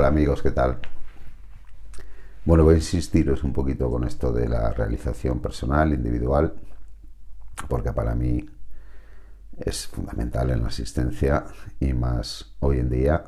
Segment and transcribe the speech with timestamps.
[0.00, 0.78] Hola amigos, ¿qué tal?
[2.46, 6.54] Bueno, voy a insistiros un poquito con esto de la realización personal, individual,
[7.68, 8.48] porque para mí
[9.58, 11.44] es fundamental en la asistencia
[11.80, 13.26] y más hoy en día.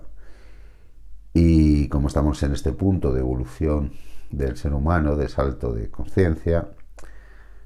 [1.35, 3.93] Y como estamos en este punto de evolución
[4.31, 6.71] del ser humano, de salto de conciencia,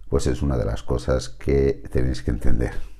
[0.08, 2.95] pues es una de las cosas que tenéis que entender.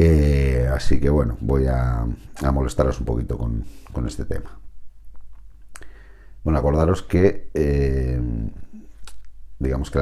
[0.00, 2.06] Eh, así que bueno, voy a,
[2.52, 3.64] molestaros un poquito con,
[4.06, 4.60] este tema.
[6.44, 8.22] Bueno, acordaros que eh,
[9.58, 9.98] digamos que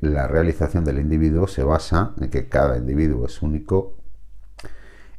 [0.00, 3.96] la, realización del individuo se basa en que cada individuo es único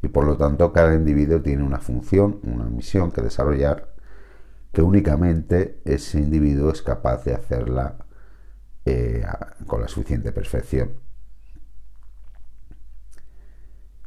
[0.02, 3.94] y por lo tanto cada individuo tiene una función, una misión que desarrollar
[4.72, 7.98] que únicamente ese individuo es capaz de hacerla
[8.86, 9.26] eh,
[9.68, 10.92] con la suficiente perfección.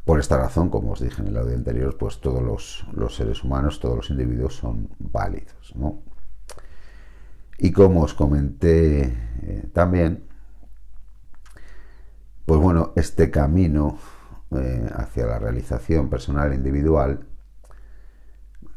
[0.06, 3.80] Por esta razón, como os dije en el audio anterior, pues todos los, seres humanos,
[3.80, 5.74] todos los individuos son válidos.
[7.58, 9.02] Y como os comenté
[9.42, 10.22] eh, también,
[12.44, 13.98] pues bueno, este camino
[14.52, 17.26] eh, hacia la realización personal e individual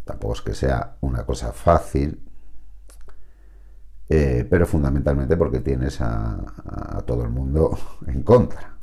[0.06, 2.28] tampoco es que sea una cosa fácil,
[4.09, 8.79] eh, pero fundamentalmente porque tienes a todo el mundo en contra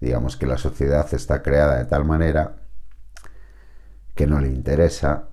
[0.00, 2.56] digamos que la sociedad está creada de tal manera
[4.14, 5.28] que no le interesa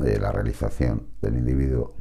[0.00, 1.96] eh, la realización del individuo.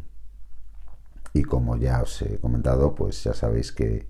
[1.34, 4.08] Y como ya os he comentado pues ya sabéis que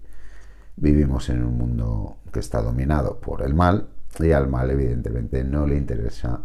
[0.75, 5.67] vivimos en un mundo que está dominado por el mal y al mal evidentemente no
[5.67, 6.43] le interesa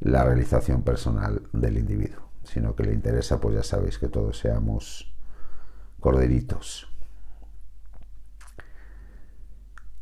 [0.00, 5.12] la realización personal del individuo sino que le interesa pues ya sabéis que todos seamos
[6.00, 6.89] corderitos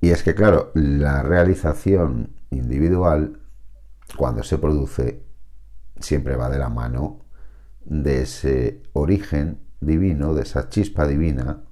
[0.01, 3.41] Y es que, claro, la realización individual,
[4.17, 5.23] cuando se produce,
[5.99, 7.25] siempre va de la mano
[7.85, 11.63] de ese origen divino, de esa chispa divina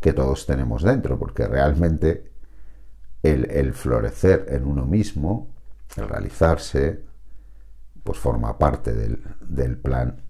[0.00, 2.32] que todos tenemos dentro, porque realmente
[3.22, 5.54] el, florecer en uno mismo,
[5.96, 7.04] el realizarse,
[8.02, 10.22] pues forma parte del, plan,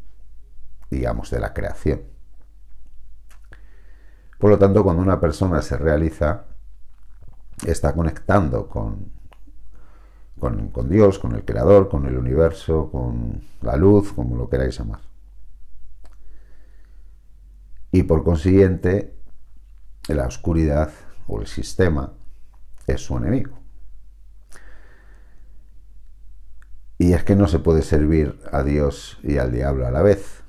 [0.90, 2.02] digamos, de la creación.
[4.38, 6.44] Por lo tanto, cuando una persona se realiza,
[7.66, 9.12] está conectando con,
[10.38, 15.00] con, Dios, con el Creador, con el universo, con la luz, como lo queráis llamar.
[17.92, 19.14] Y por consiguiente,
[20.08, 20.90] la oscuridad
[21.28, 22.12] o el sistema
[22.86, 23.58] es su enemigo.
[26.98, 30.42] Y es que no se puede servir a Dios y al diablo a la vez.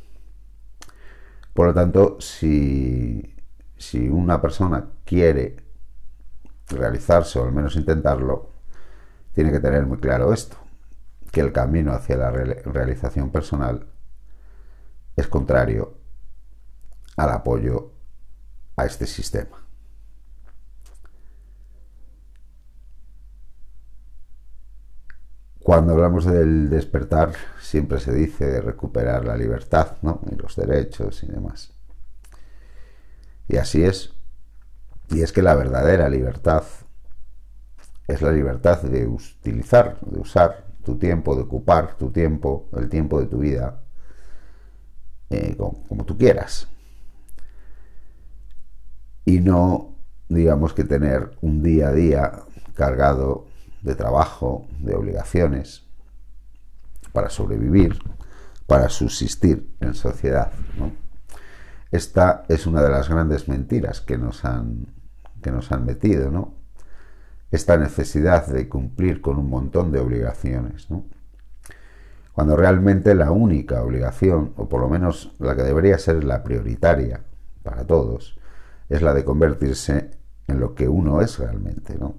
[1.54, 3.36] Por lo tanto, si,
[3.78, 5.63] si una persona quiere
[6.70, 8.52] realizarse o al menos intentarlo,
[9.34, 10.58] tiene que tener muy claro esto,
[11.32, 13.88] que el camino hacia la realización personal
[15.16, 15.98] es contrario
[17.18, 17.92] al apoyo
[18.76, 19.64] a este sistema.
[25.64, 30.20] Cuando hablamos del despertar, siempre se dice de recuperar la libertad ¿no?
[30.30, 31.72] y los derechos y demás.
[33.48, 34.14] Y así es,
[35.14, 36.64] y es que la verdadera libertad
[38.08, 43.20] es la libertad de utilizar, de usar tu tiempo, de ocupar tu tiempo, el tiempo
[43.22, 43.84] de tu vida,
[45.30, 46.68] eh, como, tú quieras.
[49.24, 49.96] Y no,
[50.28, 52.32] digamos que tener un día a día
[52.74, 53.48] cargado
[53.82, 55.86] de trabajo, de obligaciones,
[57.14, 58.00] para sobrevivir,
[58.66, 60.52] para subsistir en sociedad.
[61.92, 64.88] Esta es una de las grandes mentiras que nos han,
[65.44, 66.54] que nos han metido.
[67.52, 70.88] Esta necesidad de cumplir con un montón de obligaciones.
[72.34, 77.22] Cuando realmente la única obligación, o por lo menos la que debería ser la prioritaria
[77.62, 78.40] para todos,
[78.90, 80.10] es la de convertirse
[80.48, 82.16] en lo que uno es realmente, ¿no?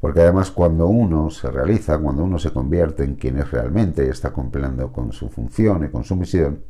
[0.00, 4.08] Porque además cuando uno se realiza, cuando uno se convierte en quien es realmente y
[4.08, 6.64] está cumpliendo con su función y con su misión,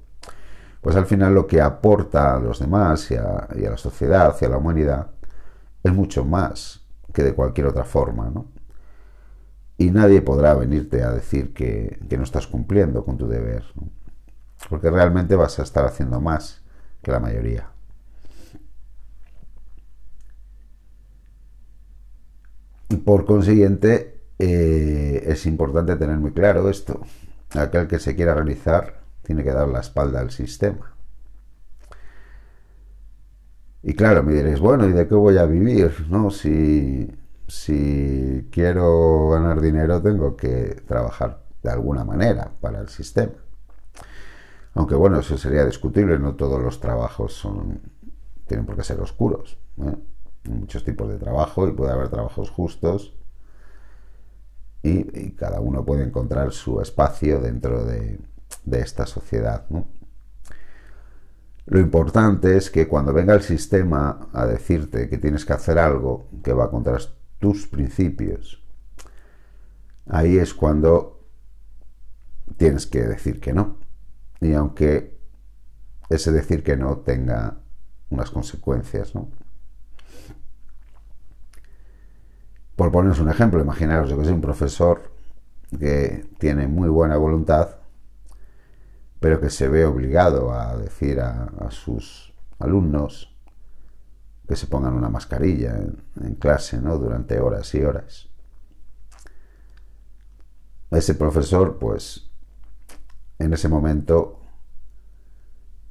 [0.82, 4.48] pues al final lo que aporta a los demás y a, la sociedad y a
[4.50, 5.12] la humanidad
[5.82, 8.46] es mucho más que de cualquier otra forma, ¿no?
[9.78, 13.64] Y nadie podrá venirte a decir que, no estás cumpliendo con tu deber,
[14.68, 16.62] porque realmente vas a estar haciendo más
[17.02, 17.68] que la mayoría.
[22.90, 27.00] Y por consiguiente, eh, es importante tener muy claro esto.
[27.50, 30.91] Aquel que se quiera realizar tiene que dar la espalda al sistema.
[33.82, 36.06] Y claro, me diréis, bueno, ¿y de qué voy a vivir?
[36.08, 36.30] ¿No?
[36.30, 37.10] Si,
[37.48, 43.34] si quiero ganar dinero tengo que trabajar de alguna manera para el sistema.
[44.74, 47.80] Aunque bueno, eso sería discutible, no todos los trabajos son,
[48.46, 49.58] tienen por qué ser oscuros.
[49.78, 49.94] ¿eh?
[50.44, 53.14] Hay muchos tipos de trabajo y puede haber trabajos justos
[54.82, 58.18] y, cada uno puede encontrar su espacio dentro de,
[58.72, 59.66] esta sociedad.
[61.66, 66.28] Lo importante es que cuando venga el sistema a decirte que tienes que hacer algo
[66.42, 66.98] que va contra
[67.38, 68.62] tus principios,
[70.06, 71.20] ahí es cuando
[72.56, 73.78] tienes que decir que no.
[74.40, 75.18] Y aunque
[76.08, 77.58] ese decir que no tenga
[78.10, 79.30] unas consecuencias, ¿no?
[82.76, 85.12] Por poneros un ejemplo, imaginaros que soy un profesor
[85.78, 87.76] que tiene muy buena voluntad,
[89.22, 93.32] pero que se ve obligado a decir a, sus alumnos
[94.48, 95.78] que se pongan una mascarilla
[96.20, 96.98] en, clase, ¿no?
[96.98, 98.28] Durante horas y horas.
[100.90, 102.32] Ese profesor, pues,
[103.38, 104.40] en ese momento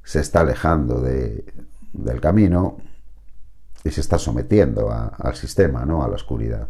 [0.04, 2.76] se está alejando del camino
[3.82, 6.04] y se está sometiendo al sistema, ¿no?
[6.04, 6.68] a la oscuridad.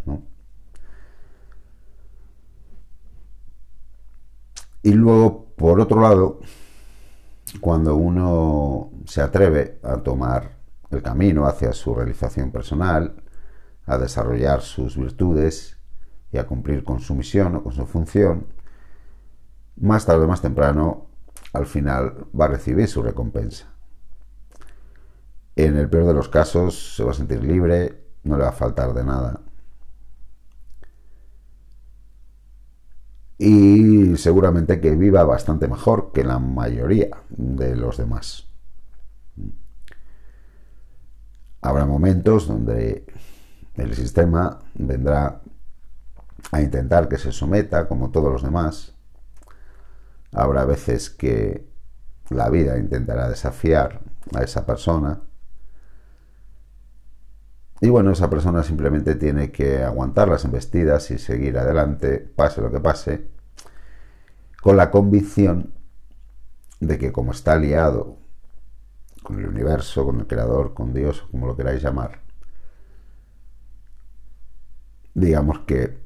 [4.82, 6.40] Y luego, por otro lado,
[7.60, 10.56] cuando uno se atreve a tomar
[10.90, 13.22] el camino hacia su realización personal,
[13.86, 15.76] a desarrollar sus virtudes
[16.32, 18.46] y a cumplir con su misión o con su función,
[19.76, 21.06] más tarde o más temprano,
[21.52, 23.66] al final va a recibir su recompensa.
[25.54, 28.52] En el peor de los casos se va a sentir libre, no le va a
[28.52, 29.40] faltar de nada.
[33.44, 38.46] Y seguramente que viva bastante mejor que la mayoría de los demás.
[41.60, 43.04] Habrá momentos donde
[43.74, 45.40] el sistema vendrá
[46.52, 48.94] a intentar que se someta como todos los demás.
[50.30, 51.66] Habrá veces que
[52.30, 54.02] la vida intentará desafiar
[54.36, 55.20] a esa persona
[57.82, 62.70] y bueno, esa persona simplemente tiene que aguantar las embestidas y seguir adelante, pase lo
[62.70, 63.31] que pase,
[64.62, 65.74] con la convicción
[66.80, 68.16] de que como está aliado
[69.22, 72.20] con el universo, con el creador, con Dios, como lo queráis llamar,
[75.14, 75.98] digamos que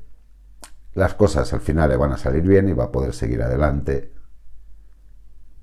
[0.95, 4.15] las cosas al final le van a salir bien y va a poder seguir adelante.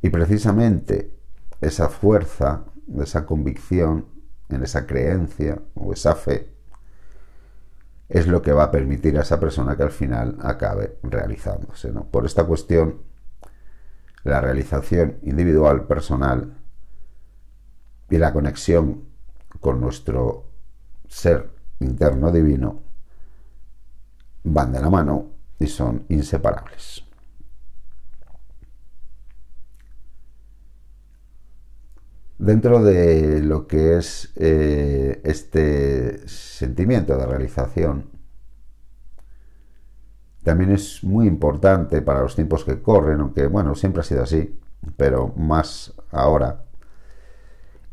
[0.04, 1.18] Y precisamente
[1.62, 2.66] esa fuerza,
[3.00, 4.06] esa convicción,
[4.50, 6.53] en esa creencia o esa fe,
[8.10, 11.92] es lo que va a permitir a esa persona que al final acabe realizándose.
[11.92, 13.02] Por esta cuestión,
[14.24, 16.58] la realización individual, personal
[18.10, 19.06] y la conexión
[19.60, 20.46] con nuestro
[21.08, 22.82] ser interno divino
[24.44, 27.03] van de la mano y son inseparables.
[32.44, 38.10] Dentro de lo que es eh, este sentimiento de realización,
[40.44, 44.60] también es muy importante para los tiempos que corren, aunque bueno, siempre ha sido así,
[44.98, 46.66] pero más ahora,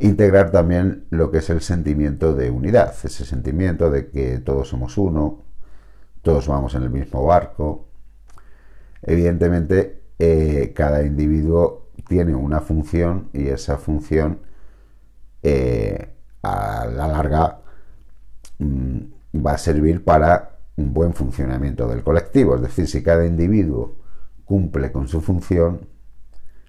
[0.00, 4.99] integrar también lo que es el sentimiento de unidad, ese sentimiento de que todos somos
[4.99, 5.44] uno,
[6.23, 7.87] todos vamos en el mismo barco.
[9.03, 14.49] Evidentemente, eh, cada individuo tiene una función y esa función
[15.43, 17.61] eh, a la larga
[18.59, 18.99] mm,
[19.44, 22.56] va a servir para un buen funcionamiento del colectivo.
[22.56, 23.97] Es decir, si cada individuo
[24.44, 25.89] cumple con su función,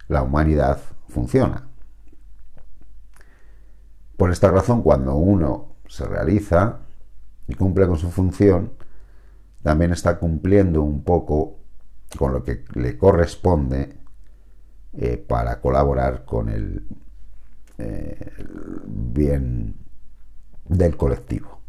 [0.08, 1.68] la humanidad funciona.
[4.18, 6.80] Por esta razón, cuando uno se realiza
[7.48, 8.74] y cumple con su función,
[9.64, 11.60] también está cumpliendo un poco
[12.18, 13.98] con lo que le corresponde
[14.94, 16.86] eh, para colaborar con el,
[17.82, 18.34] eh,
[18.86, 19.76] bien
[20.68, 21.62] del colectivo.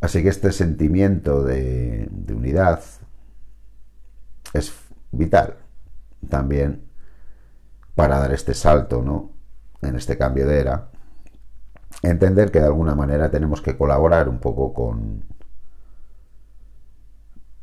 [0.00, 2.82] Así que este sentimiento de, unidad
[4.54, 4.72] es
[5.10, 5.56] vital
[6.28, 6.84] también
[7.94, 9.32] para dar este salto, ¿no?
[9.82, 10.90] En este cambio de era.
[12.02, 15.24] Entender que de alguna manera tenemos que colaborar un poco con,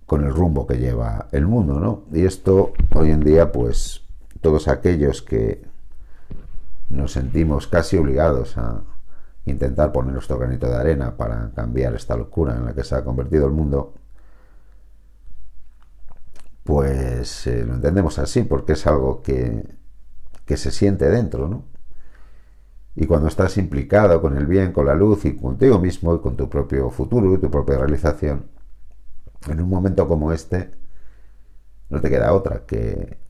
[0.05, 2.03] con el rumbo que lleva el mundo, ¿no?
[2.12, 4.05] Y esto hoy en día, pues,
[4.42, 5.65] todos aquellos que
[6.89, 8.84] nos sentimos casi obligados a
[9.46, 13.04] intentar poner nuestro granito de arena para cambiar esta locura en la que se ha
[13.04, 13.94] convertido el mundo,
[16.63, 19.63] pues eh, lo entendemos así, porque es algo que,
[20.46, 21.65] que se siente dentro, ¿no?
[22.96, 26.38] Y cuando estás implicado con el bien, con la luz y contigo mismo y con
[26.38, 28.50] tu propio futuro y tu propia realización,
[29.48, 30.72] En un momento como este,
[31.89, 33.25] no te queda otra que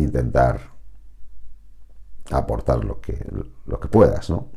[0.00, 0.60] intentar
[2.30, 3.26] aportar lo que,
[3.66, 4.48] lo que puedas, ¿no?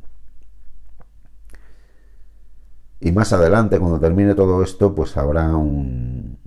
[2.99, 6.37] Y más adelante, cuando termine todo esto, pues habrá un,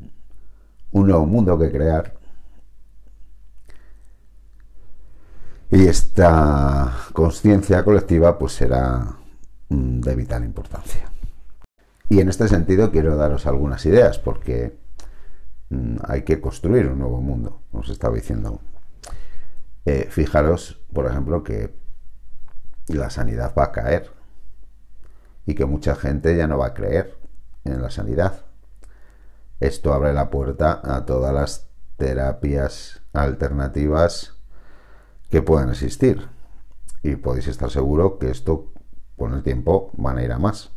[0.91, 2.15] un nuevo mundo que crear.
[5.71, 9.17] Y esta conciencia colectiva pues será
[9.69, 11.11] mm, de vital importancia.
[12.09, 14.79] Y en este sentido quiero daros algunas ideas porque
[15.69, 18.61] mm, hay que construir un nuevo mundo, os estaba diciendo.
[19.87, 21.73] Eh, fijaros, por ejemplo, que
[22.89, 24.11] la sanidad va a caer
[25.47, 27.17] y que mucha gente ya no va a creer
[27.65, 28.45] en la sanidad.
[29.61, 34.35] Esto abre la puerta a todas las terapias alternativas
[35.31, 36.29] que puedan existir.
[37.05, 38.73] Y podéis estar seguro que esto
[39.17, 40.73] con el tiempo van a ir a más.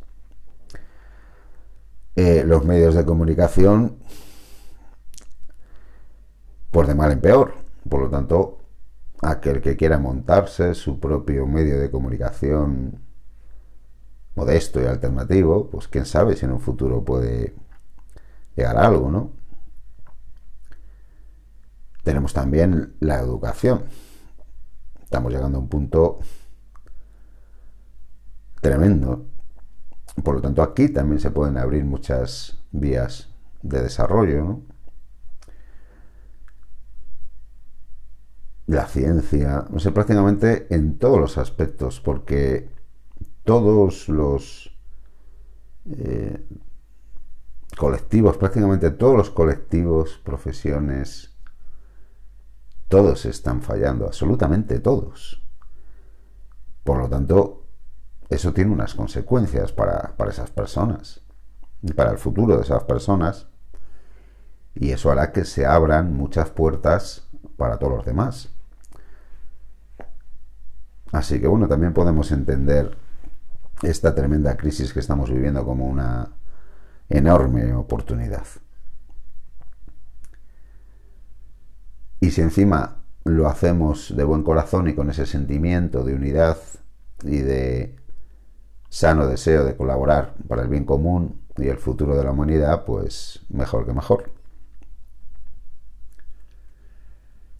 [2.16, 3.98] Eh, los medios de comunicación,
[6.70, 7.54] por de mal en peor.
[7.90, 8.59] Por lo tanto,
[9.22, 13.02] aquel que quiera montarse su propio medio de comunicación
[14.36, 17.56] modesto y alternativo, pues quién sabe si en un futuro puede
[18.56, 19.32] llegar a algo, ¿no?
[22.04, 23.84] Tenemos también la educación.
[25.04, 26.20] Estamos llegando a un punto
[28.62, 29.26] tremendo.
[30.24, 33.30] Por lo tanto, aquí también se pueden abrir muchas vías
[33.62, 34.69] de desarrollo, ¿no?
[38.70, 42.70] La ciencia, no sé, prácticamente en todos los aspectos, porque
[43.44, 44.78] todos los
[45.90, 46.46] eh,
[47.76, 51.36] colectivos, prácticamente todos los colectivos, profesiones,
[52.90, 55.44] todos están fallando, absolutamente todos.
[56.84, 57.66] Por lo tanto,
[58.30, 61.22] eso tiene unas consecuencias para, para esas personas
[61.82, 63.48] y para el futuro de esas personas.
[64.76, 68.59] Y eso hará que se abran muchas puertas para todos los demás.
[71.12, 72.98] Así que bueno, también podemos entender
[73.82, 76.30] esta tremenda crisis que estamos viviendo como una
[77.10, 78.44] enorme oportunidad.
[82.20, 86.58] Y si encima lo hacemos de buen corazón y con ese sentimiento de unidad
[87.24, 87.96] y de
[88.90, 93.46] sano deseo de colaborar para el bien común y el futuro de la humanidad, pues
[93.50, 94.39] mejor que mejor.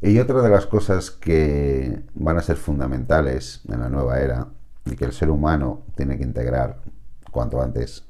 [0.02, 4.48] Y otra de las cosas que van a ser fundamentales en la nueva era
[4.86, 6.82] y que el ser humano tiene que integrar
[7.32, 8.06] cuanto antes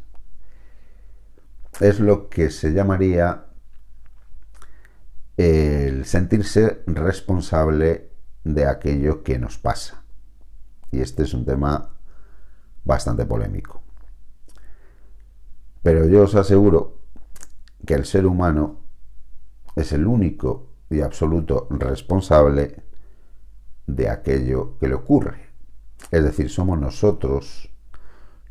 [1.80, 3.46] es lo que se llamaría
[5.38, 8.12] el sentirse responsable
[8.44, 10.04] de aquello que nos pasa.
[10.92, 11.96] Y este es un tema
[12.84, 13.82] bastante polémico.
[15.82, 17.00] Pero yo os aseguro
[17.86, 18.82] que el ser humano
[19.76, 22.84] es el único y absoluto responsable
[23.88, 25.50] de aquello que le ocurre.
[26.12, 27.70] Es decir, somos nosotros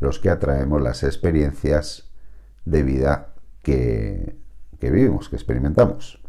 [0.01, 2.11] los que atraemos las experiencias
[2.65, 4.37] de vida que,
[4.81, 6.23] vivimos, que experimentamos.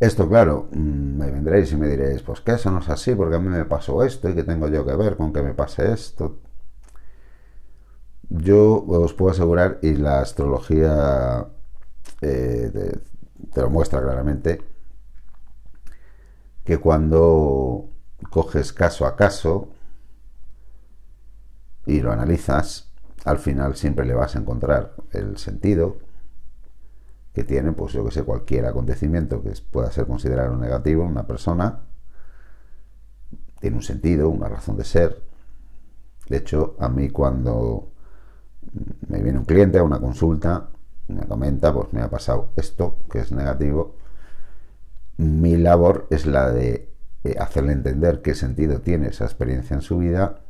[0.00, 3.34] Esto, claro, mm, me vendréis y me diréis, pues que eso no es así, porque
[3.34, 5.92] a mí me pasó esto y que tengo yo que ver con que me pase
[5.92, 6.38] esto.
[8.30, 11.48] Yo os puedo asegurar, y la astrología
[12.20, 13.00] eh,
[13.52, 14.60] te lo muestra claramente,
[16.64, 17.88] que cuando
[18.30, 19.70] coges caso a caso
[21.86, 22.90] y lo analizas,
[23.24, 25.98] al final siempre le vas a encontrar el sentido
[27.32, 31.26] que tiene, pues yo que sé, cualquier acontecimiento que pueda ser considerado negativo en una
[31.26, 31.82] persona,
[33.60, 35.22] tiene un sentido, una razón de ser.
[36.28, 37.92] De hecho, a mí cuando
[39.08, 40.68] me viene un cliente a una consulta,
[41.08, 43.96] me comenta, pues me ha pasado esto, que es negativo,
[45.16, 46.88] mi labor es la de
[47.24, 50.40] eh, hacerle entender qué sentido tiene esa experiencia en su vida,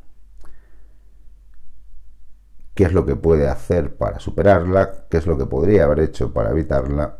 [2.75, 6.33] qué es lo que puede hacer para superarla, qué es lo que podría haber hecho
[6.33, 7.19] para evitarla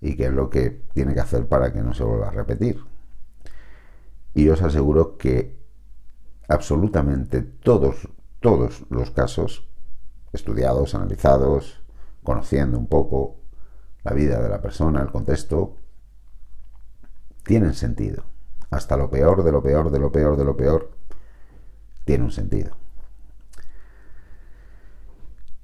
[0.00, 2.80] y qué es lo que tiene que hacer para que no se vuelva a repetir.
[4.32, 5.58] Y os aseguro que
[6.48, 8.08] absolutamente todos,
[8.40, 9.68] todos los casos
[10.32, 11.83] estudiados, analizados,
[12.24, 13.36] conociendo un poco
[14.02, 15.76] la vida de la persona, el contexto,
[17.44, 18.24] tienen sentido.
[18.70, 20.90] Hasta lo peor de lo peor de lo peor de lo peor
[22.04, 22.76] tiene un sentido.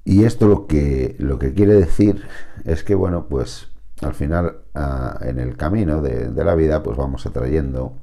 [0.04, 2.24] Y esto lo que, lo que quiere decir
[2.64, 3.68] es que, bueno, pues
[4.00, 7.96] al final ah, en el camino de, de, la vida, pues vamos atrayendo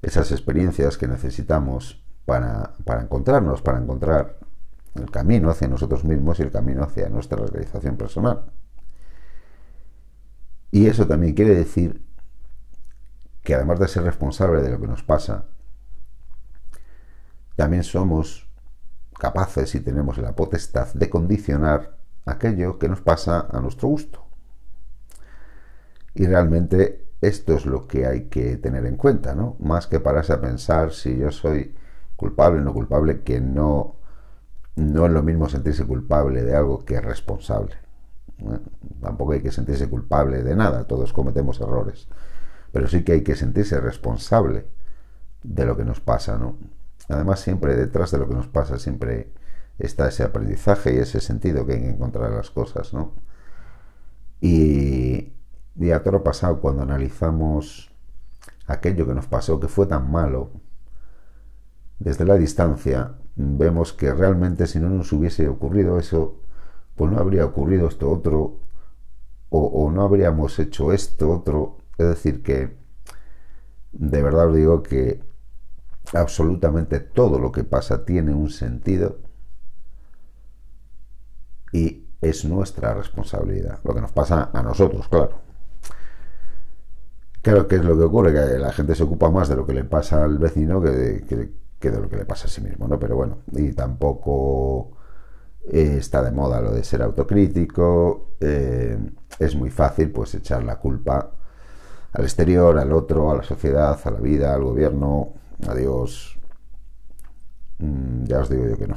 [0.00, 4.38] esas experiencias que necesitamos para, para encontrarnos, para encontrar
[5.02, 8.44] el camino hacia nosotros mismos y el camino hacia nuestra realización personal.
[10.70, 12.04] Y eso también quiere decir
[13.42, 15.46] que además de ser responsable de lo que nos pasa,
[17.54, 18.48] también somos
[19.18, 24.26] capaces y tenemos la potestad de condicionar aquello que nos pasa a nuestro gusto.
[26.14, 29.56] Y realmente esto es lo que hay que tener en cuenta, ¿no?
[29.60, 31.74] Más que pararse a pensar si yo soy
[32.16, 33.96] culpable o no culpable, que no,
[34.76, 37.74] no es lo mismo sentirse culpable de algo que responsable.
[39.00, 42.08] Tampoco hay que sentirse culpable de nada, todos cometemos errores.
[42.72, 44.66] Pero sí que hay que sentirse responsable
[45.42, 46.58] de lo que nos pasa, ¿no?
[47.08, 49.32] Además, siempre detrás de lo que nos pasa, siempre
[49.78, 53.14] está ese aprendizaje y ese sentido que hay que encontrar las cosas, ¿no?
[54.40, 55.32] Y,
[55.76, 57.90] y a todo pasado, cuando analizamos
[58.66, 60.50] aquello que nos pasó, que fue tan malo,
[61.98, 66.40] desde la distancia, vemos que realmente si no nos hubiese ocurrido eso,
[66.96, 68.58] pues no habría ocurrido esto otro,
[69.50, 71.78] o, no habríamos hecho esto otro.
[71.98, 72.76] Es decir, que
[73.92, 75.22] de verdad os digo que
[76.12, 79.18] absolutamente todo lo que pasa tiene un sentido
[81.72, 83.80] y es nuestra responsabilidad.
[83.84, 85.40] Lo que nos pasa a nosotros, claro.
[87.42, 88.32] Claro, ¿qué es lo que ocurre?
[88.32, 91.24] Que la gente se ocupa más de lo que le pasa al vecino que de,
[91.24, 92.98] que, de lo que le pasa a sí mismo, ¿no?
[92.98, 94.92] Pero bueno, y tampoco
[95.70, 98.36] eh, está de moda lo de ser autocrítico.
[98.40, 98.98] Eh,
[99.38, 101.32] es muy fácil, pues, echar la culpa
[102.12, 106.38] al exterior, al otro, a la sociedad, a la vida, al gobierno, Adiós.
[107.78, 108.96] Mm, ya os digo yo que no.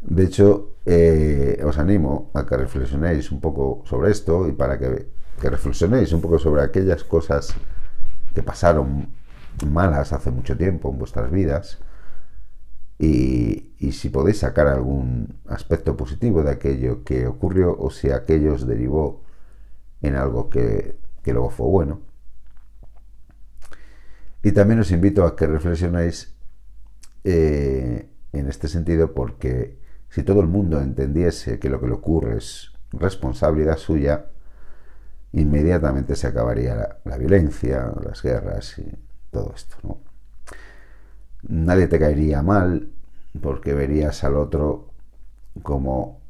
[0.00, 5.08] De hecho, eh, os animo a que reflexionéis un poco sobre esto y para que,
[5.42, 7.54] reflexionéis un poco sobre aquellas cosas
[8.34, 9.08] que pasaron
[9.70, 11.78] malas hace mucho tiempo en vuestras vidas
[12.98, 18.66] y, si podéis sacar algún aspecto positivo de aquello que ocurrió o si aquello os
[18.66, 19.22] derivó
[20.02, 22.00] en algo que, luego fue bueno.
[24.42, 26.34] Y también os invito a que reflexionéis
[27.24, 32.38] eh, en este sentido porque si todo el mundo entendiese que lo que le ocurre
[32.38, 34.26] es responsabilidad suya,
[35.32, 39.05] inmediatamente se acabaría la, violencia, las guerras y
[39.36, 39.76] todo esto.
[41.42, 42.90] Nadie te caería mal
[43.42, 44.88] porque verías al otro
[45.62, 46.20] como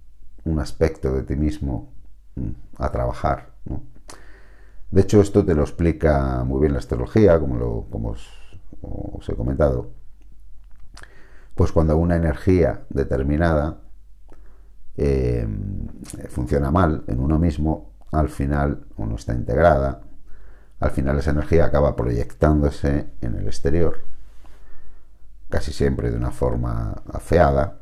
[0.44, 1.92] un aspecto de ti mismo
[2.34, 3.50] mm, a trabajar.
[4.90, 9.90] De hecho, esto te lo explica muy bien la astrología, como, lo, os, he comentado.
[11.54, 13.82] Pues cuando una energía determinada
[14.96, 15.46] eh,
[16.28, 20.02] funciona mal en uno mismo, al final uno está integrada,
[20.80, 24.00] al final esa energía acaba proyectándose en el exterior,
[25.48, 27.78] casi siempre de una forma afeada,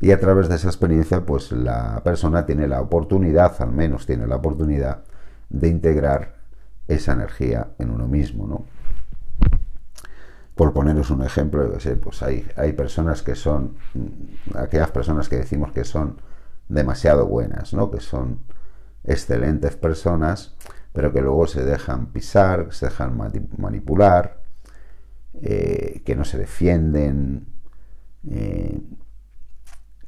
[0.00, 4.26] y a través de esa experiencia, pues la persona tiene la oportunidad, al menos tiene
[4.26, 5.04] la oportunidad,
[5.48, 6.38] de integrar
[6.88, 8.64] esa energía en uno mismo, ¿no?
[10.56, 13.76] Por poneros un ejemplo, pues hay, hay personas que son,
[14.56, 16.20] aquellas personas que decimos que son
[16.68, 17.90] demasiado buenas, ¿no?
[17.90, 18.40] Que son
[19.04, 20.56] excelentes personas,
[20.92, 23.16] pero que luego se dejan pisar, se dejan
[23.58, 24.42] manipular,
[25.40, 27.46] eh, que no se defienden,
[28.28, 28.80] eh,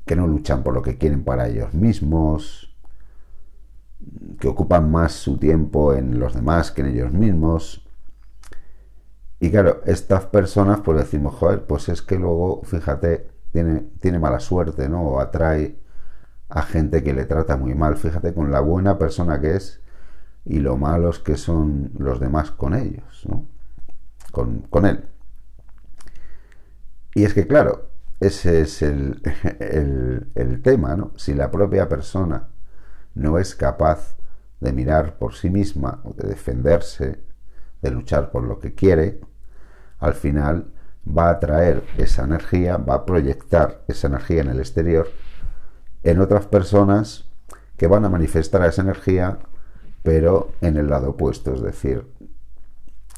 [0.04, 2.76] que no luchan por lo que quieren para ellos mismos,
[4.38, 7.86] que ocupan más su tiempo en los demás que en ellos mismos.
[9.40, 14.40] Y claro, estas personas pues decimos, joder, pues es que luego, fíjate, tiene, tiene mala
[14.40, 15.02] suerte, ¿no?
[15.02, 15.78] O atrae
[16.50, 19.80] a gente que le trata muy mal, fíjate con la buena persona que es
[20.44, 23.46] y lo malos que son los demás con ellos, ¿no?
[24.30, 25.04] Con, con él.
[27.14, 29.22] Y es que claro, ese es el,
[29.60, 31.12] el, el tema, ¿no?
[31.16, 32.48] Si la propia persona
[33.14, 34.16] no es capaz
[34.60, 37.20] de mirar por sí misma de defenderse,
[37.82, 39.20] de luchar por lo que quiere,
[39.98, 40.72] al final
[41.06, 45.08] va a traer esa energía, va a proyectar esa energía en el exterior
[46.02, 47.26] en otras personas
[47.76, 49.38] que van a manifestar esa energía,
[50.04, 52.06] pero en el lado opuesto, es decir,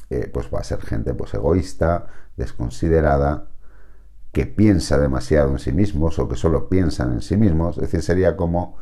[0.09, 3.49] eh, pues va a ser gente pues egoísta, desconsiderada,
[4.31, 8.01] que piensa demasiado en sí mismos o que solo piensan en sí mismos, es decir,
[8.01, 8.77] sería como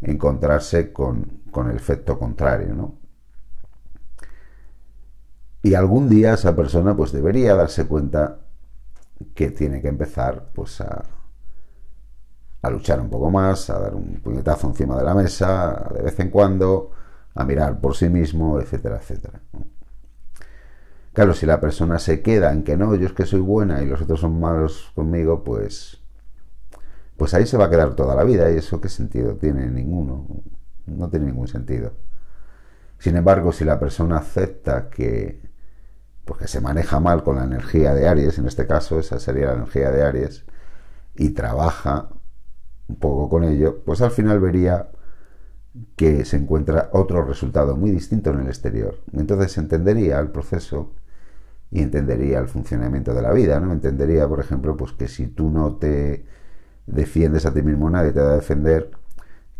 [0.00, 2.98] encontrarse con, el efecto contrario, ¿no?
[5.62, 8.40] Y algún día esa persona pues debería darse cuenta
[9.34, 11.04] que tiene que empezar pues a,
[12.62, 16.18] a luchar un poco más, a dar un puñetazo encima de la mesa de vez
[16.18, 16.90] en cuando,
[17.36, 19.40] a mirar por sí mismo, etcétera, etcétera.
[21.12, 23.86] Claro, si la persona se queda en que no, yo es que soy buena y
[23.86, 26.02] los otros son malos conmigo, pues
[27.16, 30.26] pues ahí se va a quedar toda la vida y eso qué sentido tiene ninguno,
[30.86, 31.92] no tiene ningún sentido.
[32.98, 35.40] Sin embargo, si la persona acepta que,
[36.24, 39.54] porque se maneja mal con la energía de Aries, en este caso, esa sería la
[39.54, 40.44] energía de Aries,
[41.14, 42.10] y trabaja
[42.88, 44.90] un poco con ello, pues al final vería
[45.96, 48.98] que se encuentra otro resultado muy distinto en el exterior.
[49.12, 50.92] Entonces entendería el proceso
[51.70, 53.72] y entendería el funcionamiento de la vida, ¿no?
[53.72, 56.26] Entendería, por ejemplo, pues que si tú no te
[56.86, 58.90] defiendes a ti mismo, nadie te va a defender,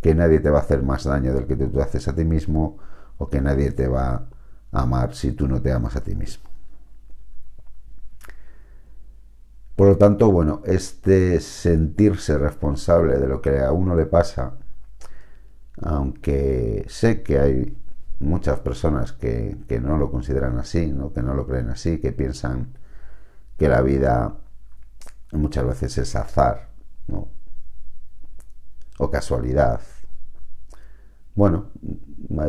[0.01, 2.79] que nadie te va a hacer más daño del que tú haces a ti mismo,
[3.19, 4.29] o que nadie te va
[4.73, 6.45] a amar si tú no te amas a ti mismo.
[9.75, 14.55] Por lo tanto, bueno, este sentirse responsable de lo que a uno le pasa,
[15.83, 17.79] aunque sé que hay
[18.19, 21.13] muchas personas que, no lo consideran así, ¿no?
[21.13, 22.79] que no lo creen así, que piensan
[23.59, 24.37] que la vida
[25.33, 26.71] muchas veces es azar
[27.07, 27.29] ¿no?
[28.99, 29.81] o casualidad.
[31.35, 31.71] Bueno,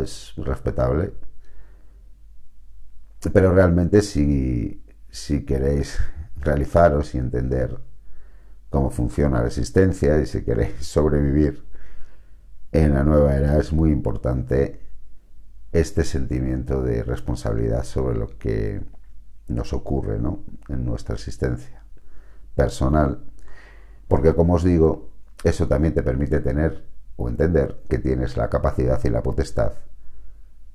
[0.02, 1.14] es respetable,
[3.34, 6.00] pero realmente si, si queréis
[6.38, 7.78] realizaros y entender
[8.70, 11.67] cómo funciona la existencia y si queréis sobrevivir
[12.72, 14.80] en la nueva era es muy importante
[15.72, 18.82] este sentimiento de responsabilidad sobre lo que
[19.48, 20.44] nos ocurre ¿no?
[20.70, 21.84] en nuestra existencia
[22.56, 23.24] personal.
[24.08, 25.10] Porque como os digo,
[25.44, 29.74] eso también te permite tener o entender que tienes la capacidad y la potestad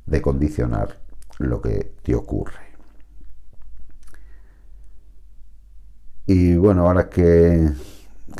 [0.06, 1.00] de condicionar
[1.38, 2.72] lo que te ocurre.
[6.26, 7.68] Y bueno, ahora que,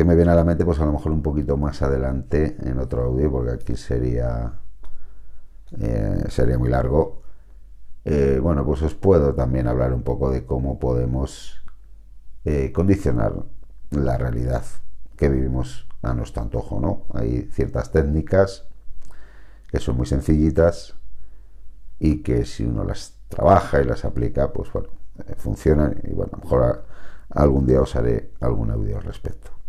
[0.05, 3.05] me viene a la mente, pues a lo mejor un poquito más adelante en otro
[3.05, 4.55] audio, porque aquí sería,
[5.79, 7.23] eh, sería muy largo.
[8.05, 11.63] Eh, bueno, pues os puedo también hablar un poco de cómo podemos
[12.45, 13.35] eh, condicionar
[13.91, 14.65] la realidad
[15.17, 17.07] que vivimos a nuestro antojo, ¿no?
[17.15, 18.67] Hay ciertas técnicas
[19.69, 20.97] que son muy sencillitas
[21.99, 24.89] y que si uno las trabaja y las aplica, pues bueno,
[25.37, 26.85] funcionan y bueno, a lo mejor
[27.35, 29.62] Algún día os haré algún audio al respecto.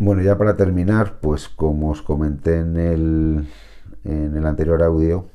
[0.00, 3.48] Bueno, ya para terminar, pues como os comenté en el,
[4.02, 5.28] en el anterior audio,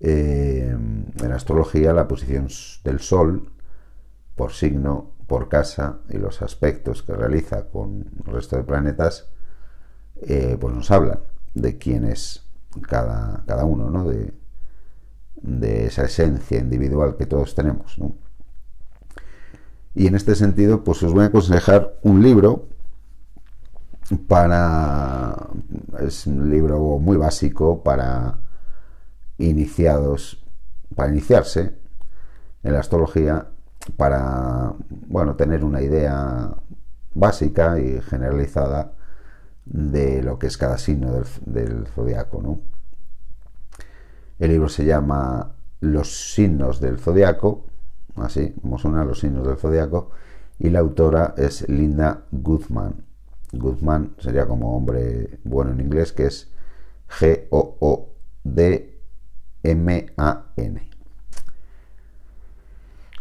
[0.00, 2.48] eh, en astrología la posición
[2.84, 3.50] del Sol
[4.36, 9.30] por signo, por casa y los aspectos que realiza con el resto de planetas,
[10.20, 11.20] eh, pues nos hablan
[11.54, 12.44] de quién es
[12.86, 14.04] cada, cada uno, ¿no?
[14.04, 14.34] De,
[15.86, 17.96] esa esencia individual que todos tenemos.
[19.94, 22.68] Y en este sentido, pues os voy a aconsejar un libro
[24.18, 25.48] para...
[26.00, 28.38] Es un libro muy básico para
[29.38, 30.42] iniciados,
[30.94, 31.74] para iniciarse
[32.62, 33.48] en la astrología,
[33.96, 34.72] para,
[35.08, 36.54] bueno, tener una idea
[37.14, 38.92] básica y generalizada
[39.64, 41.12] de lo que es cada signo
[41.44, 42.60] del, zodiaco.
[44.38, 47.66] El libro se llama Los signos del zodiaco,
[48.16, 50.10] así como suena los signos del zodiaco,
[50.58, 53.11] y la autora es Linda Guzman.
[53.52, 56.52] Guzman sería como hombre bueno en inglés, que es
[57.08, 58.12] G-O-O-D-M-A-N.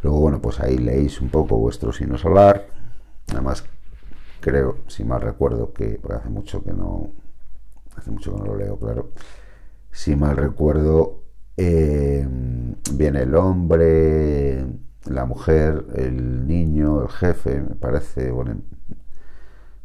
[0.02, 2.68] Luego, bueno, pues ahí leéis un poco vuestro signo solar.
[3.32, 3.64] Además,
[4.40, 7.12] creo, si mal recuerdo, que hace mucho que no.
[7.96, 9.12] Hace mucho que no lo leo, claro
[9.92, 11.24] si mal recuerdo,
[11.58, 12.28] eh,
[12.94, 14.66] viene el hombre,
[15.06, 18.32] la mujer, el niño, el jefe, me parece.
[18.32, 18.56] Bueno,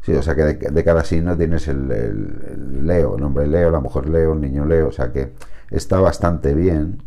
[0.06, 4.08] sí, o sea que de, cada signo tienes el, Leo, el hombre Leo, la mujer
[4.08, 5.32] Leo, el niño Leo, o sea que
[5.70, 7.02] está bastante bien.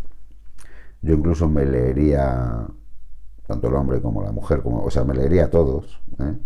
[1.01, 2.67] Yo incluso me leería
[3.47, 6.01] tanto el hombre como la mujer, como, o sea, me leería a todos.
[6.19, 6.37] ¿eh?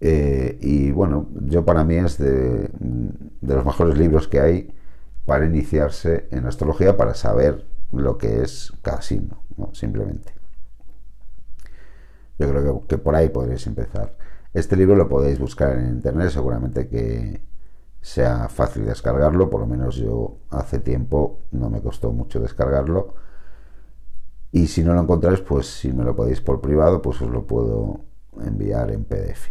[0.00, 2.68] Eh, y bueno, yo para mí es de,
[3.40, 4.74] los mejores libros que hay
[5.24, 10.34] para iniciarse en astrología, para saber lo que es cada signo, simplemente.
[12.38, 14.16] Yo creo que, por ahí podréis empezar.
[14.54, 17.40] Este libro lo podéis buscar en internet, seguramente que
[18.00, 23.14] sea fácil descargarlo, por lo menos yo hace tiempo no me costó mucho descargarlo.
[24.50, 27.46] Y si no lo encontráis, pues si me lo podéis por privado, pues os lo
[27.46, 28.00] puedo
[28.44, 29.50] enviar en PDF.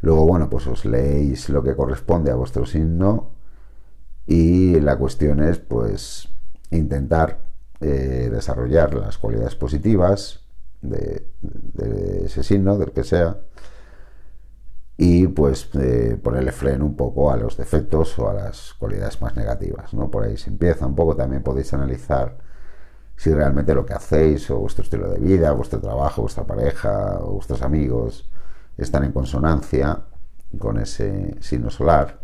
[0.00, 3.30] Luego, bueno, pues os leéis lo que corresponde a vuestro signo
[4.26, 6.28] y la cuestión es, pues,
[6.70, 7.40] intentar
[7.80, 10.46] eh, desarrollar las cualidades positivas
[10.80, 11.26] de,
[12.26, 13.38] ese signo, del que sea,
[14.96, 19.36] y pues eh, ponerle freno un poco a los defectos o a las cualidades más
[19.36, 20.10] negativas, ¿no?
[20.10, 22.38] Por ahí se empieza un poco, también podéis analizar
[23.16, 27.34] si realmente lo que hacéis o vuestro estilo de vida, vuestro trabajo, vuestra pareja o
[27.34, 28.28] vuestros amigos
[28.76, 30.02] están en consonancia
[30.58, 32.20] con ese signo solar.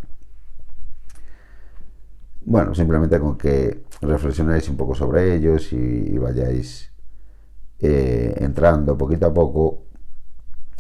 [2.45, 6.93] Bueno, simplemente con que reflexionéis un poco sobre ellos y, vayáis
[7.79, 9.85] eh, entrando poquito a poco,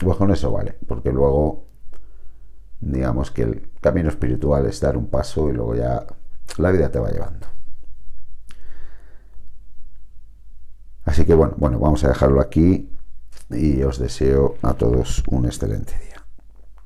[0.02, 1.64] pues con eso vale, porque luego
[2.80, 6.04] digamos que el camino espiritual es dar un paso y luego ya
[6.58, 7.46] la vida te va llevando.
[11.04, 12.90] Así que bueno, bueno, vamos a dejarlo aquí
[13.50, 16.11] y os deseo a todos un excelente día.